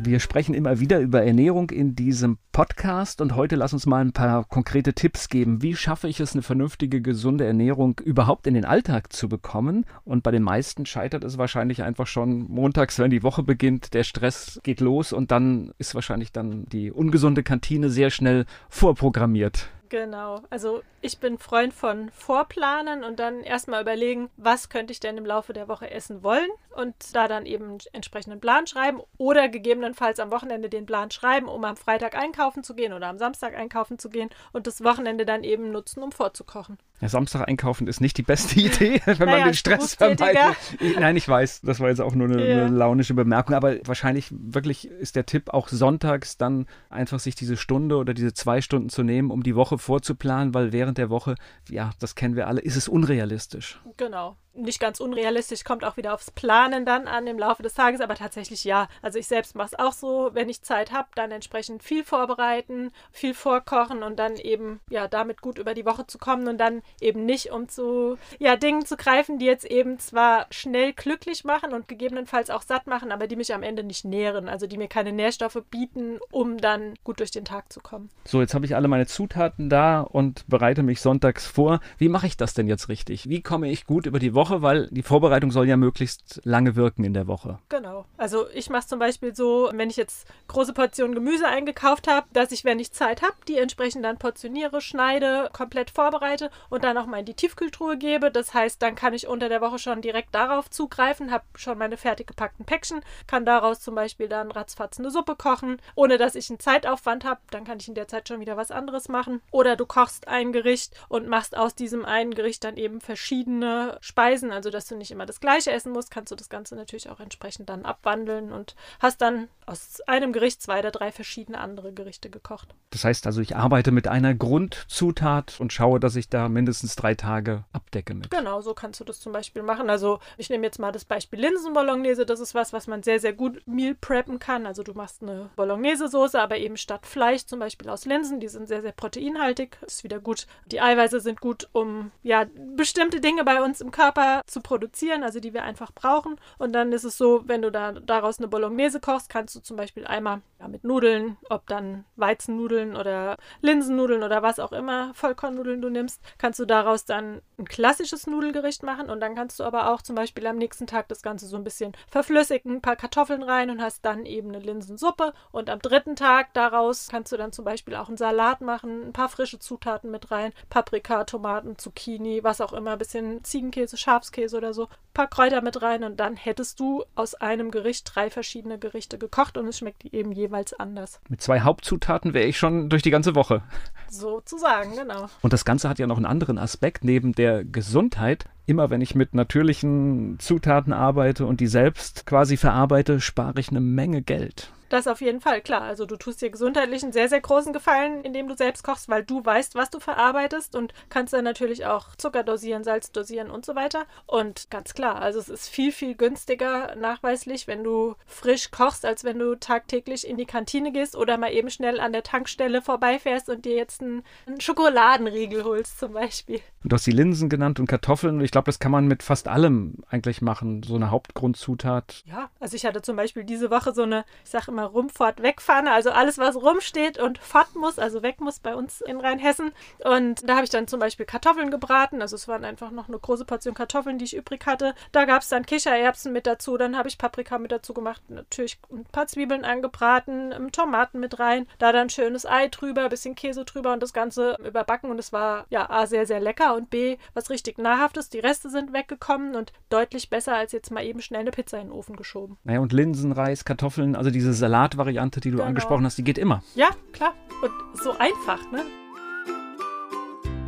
[0.00, 4.12] Wir sprechen immer wieder über Ernährung in diesem Podcast und heute lass uns mal ein
[4.12, 5.60] paar konkrete Tipps geben.
[5.60, 9.86] Wie schaffe ich es, eine vernünftige, gesunde Ernährung überhaupt in den Alltag zu bekommen?
[10.04, 14.04] Und bei den meisten scheitert es wahrscheinlich einfach schon montags, wenn die Woche beginnt, der
[14.04, 19.68] Stress geht los und dann ist wahrscheinlich dann die ungesunde Kantine sehr schnell vorprogrammiert.
[19.88, 20.42] Genau.
[20.50, 25.26] Also ich bin Freund von Vorplanen und dann erstmal überlegen, was könnte ich denn im
[25.26, 30.30] Laufe der Woche essen wollen und da dann eben entsprechenden Plan schreiben oder gegebenenfalls am
[30.30, 34.10] Wochenende den Plan schreiben, um am Freitag einkaufen zu gehen oder am Samstag einkaufen zu
[34.10, 36.78] gehen und das Wochenende dann eben nutzen, um vorzukochen.
[37.00, 40.56] Ja, Samstag einkaufen ist nicht die beste Idee, wenn naja, man den Stress vermeidet.
[40.98, 42.66] Nein, ich weiß, das war jetzt auch nur eine, ja.
[42.66, 47.56] eine, launische Bemerkung, aber wahrscheinlich wirklich ist der Tipp auch sonntags dann einfach sich diese
[47.56, 51.34] Stunde oder diese zwei Stunden zu nehmen, um die Woche vorzuplanen, weil während der Woche,
[51.68, 53.80] ja, das kennen wir alle, ist es unrealistisch.
[53.96, 58.00] Genau nicht ganz unrealistisch, kommt auch wieder aufs Planen dann an im Laufe des Tages,
[58.00, 58.88] aber tatsächlich ja.
[59.02, 62.90] Also ich selbst mache es auch so, wenn ich Zeit habe, dann entsprechend viel vorbereiten,
[63.12, 66.82] viel vorkochen und dann eben ja damit gut über die Woche zu kommen und dann
[67.00, 71.72] eben nicht um zu ja Dingen zu greifen, die jetzt eben zwar schnell glücklich machen
[71.72, 74.88] und gegebenenfalls auch satt machen, aber die mich am Ende nicht nähren, also die mir
[74.88, 78.10] keine Nährstoffe bieten, um dann gut durch den Tag zu kommen.
[78.24, 81.80] So, jetzt habe ich alle meine Zutaten da und bereite mich sonntags vor.
[81.96, 83.28] Wie mache ich das denn jetzt richtig?
[83.28, 86.76] Wie komme ich gut über die Woche Woche, weil die Vorbereitung soll ja möglichst lange
[86.76, 87.58] wirken in der Woche.
[87.68, 88.06] Genau.
[88.16, 92.26] Also ich mache es zum Beispiel so, wenn ich jetzt große Portionen Gemüse eingekauft habe,
[92.32, 96.96] dass ich, wenn ich Zeit habe, die entsprechend dann portioniere, schneide, komplett vorbereite und dann
[96.96, 98.30] auch mal in die Tiefkühltruhe gebe.
[98.30, 101.96] Das heißt, dann kann ich unter der Woche schon direkt darauf zugreifen, habe schon meine
[101.96, 106.50] fertig gepackten Päckchen, kann daraus zum Beispiel dann ratzfatz eine Suppe kochen, ohne dass ich
[106.50, 107.40] einen Zeitaufwand habe.
[107.50, 109.40] Dann kann ich in der Zeit schon wieder was anderes machen.
[109.50, 114.37] Oder du kochst ein Gericht und machst aus diesem einen Gericht dann eben verschiedene Speisen
[114.38, 117.08] Speisen, also dass du nicht immer das gleiche essen musst, kannst du das Ganze natürlich
[117.10, 121.92] auch entsprechend dann abwandeln und hast dann aus einem Gericht zwei oder drei verschiedene andere
[121.92, 122.74] Gerichte gekocht.
[122.90, 127.14] Das heißt also, ich arbeite mit einer Grundzutat und schaue, dass ich da mindestens drei
[127.14, 128.30] Tage abdecke mit.
[128.30, 129.90] Genau, so kannst du das zum Beispiel machen.
[129.90, 132.24] Also ich nehme jetzt mal das Beispiel Linsenbolognese.
[132.24, 134.66] Das ist was, was man sehr, sehr gut meal preppen kann.
[134.66, 138.40] Also du machst eine Bolognese-Soße, aber eben statt Fleisch zum Beispiel aus Linsen.
[138.40, 139.76] Die sind sehr, sehr proteinhaltig.
[139.86, 140.46] Ist wieder gut.
[140.66, 145.40] Die Eiweiße sind gut, um ja bestimmte Dinge bei uns im Körper zu produzieren, also
[145.40, 146.36] die wir einfach brauchen.
[146.56, 149.57] Und dann ist es so, wenn du da daraus eine Bolognese kochst, kannst du du
[149.60, 155.14] zum Beispiel einmal ja, mit Nudeln, ob dann Weizennudeln oder Linsennudeln oder was auch immer,
[155.14, 159.64] Vollkornnudeln du nimmst, kannst du daraus dann ein klassisches Nudelgericht machen und dann kannst du
[159.64, 162.96] aber auch zum Beispiel am nächsten Tag das Ganze so ein bisschen verflüssigen, ein paar
[162.96, 167.36] Kartoffeln rein und hast dann eben eine Linsensuppe und am dritten Tag daraus kannst du
[167.36, 171.78] dann zum Beispiel auch einen Salat machen, ein paar frische Zutaten mit rein, Paprika, Tomaten,
[171.78, 176.02] Zucchini, was auch immer, ein bisschen Ziegenkäse, Schafskäse oder so, ein paar Kräuter mit rein
[176.02, 180.32] und dann hättest du aus einem Gericht drei verschiedene Gerichte gekocht und es schmeckt eben
[180.32, 180.47] jeweils
[180.78, 181.20] anders.
[181.28, 183.62] Mit zwei Hauptzutaten wäre ich schon durch die ganze Woche.
[184.08, 185.28] Sozusagen, genau.
[185.42, 188.46] Und das Ganze hat ja noch einen anderen Aspekt neben der Gesundheit.
[188.66, 193.80] Immer wenn ich mit natürlichen Zutaten arbeite und die selbst quasi verarbeite, spare ich eine
[193.80, 194.72] Menge Geld.
[194.88, 195.82] Das auf jeden Fall, klar.
[195.82, 199.24] Also du tust dir gesundheitlich einen sehr, sehr großen Gefallen, indem du selbst kochst, weil
[199.24, 203.66] du weißt, was du verarbeitest und kannst dann natürlich auch Zucker dosieren, Salz dosieren und
[203.66, 204.06] so weiter.
[204.26, 209.24] Und ganz klar, also es ist viel, viel günstiger nachweislich, wenn du frisch kochst, als
[209.24, 213.48] wenn du tagtäglich in die Kantine gehst oder mal eben schnell an der Tankstelle vorbeifährst
[213.48, 216.60] und dir jetzt einen, einen Schokoladenriegel holst zum Beispiel.
[216.84, 218.40] Du hast die Linsen genannt und Kartoffeln.
[218.40, 222.22] Ich glaube, das kann man mit fast allem eigentlich machen, so eine Hauptgrundzutat.
[222.24, 225.42] Ja, also ich hatte zum Beispiel diese Woche so eine, ich sage immer, immer Rumfahrt,
[225.42, 229.72] Wegfahne, also alles, was rumsteht und fort muss, also weg muss bei uns in Rheinhessen.
[230.04, 233.18] Und da habe ich dann zum Beispiel Kartoffeln gebraten, also es waren einfach noch eine
[233.18, 234.94] große Portion Kartoffeln, die ich übrig hatte.
[235.10, 238.78] Da gab es dann Kichererbsen mit dazu, dann habe ich Paprika mit dazu gemacht, natürlich
[238.92, 243.64] ein paar Zwiebeln angebraten, ähm, Tomaten mit rein, da dann schönes Ei drüber, bisschen Käse
[243.64, 247.16] drüber und das Ganze überbacken und es war ja A, sehr, sehr lecker und B,
[247.34, 248.28] was richtig nahrhaftes.
[248.28, 251.88] Die Reste sind weggekommen und deutlich besser als jetzt mal eben schnell eine Pizza in
[251.88, 252.58] den Ofen geschoben.
[252.62, 255.68] Naja, und Linsen, Reis, Kartoffeln, also diese Salatvariante, die du genau.
[255.68, 256.62] angesprochen hast, die geht immer.
[256.74, 257.34] Ja, klar.
[257.62, 258.84] Und so einfach, ne?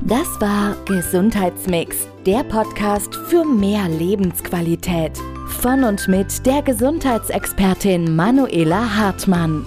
[0.03, 5.19] Das war Gesundheitsmix, der Podcast für mehr Lebensqualität.
[5.61, 9.67] Von und mit der Gesundheitsexpertin Manuela Hartmann.